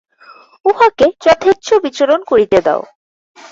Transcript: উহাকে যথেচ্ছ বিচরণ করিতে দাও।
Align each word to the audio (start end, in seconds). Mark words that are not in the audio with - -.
উহাকে 0.65 1.05
যথেচ্ছ 1.25 1.67
বিচরণ 1.83 2.19
করিতে 2.23 2.57
দাও। 2.61 2.81